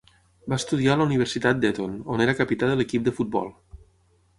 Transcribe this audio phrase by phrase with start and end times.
[0.53, 3.59] Va estudiar a la Universitat d'Eton, on era capità de l'equip de futbol.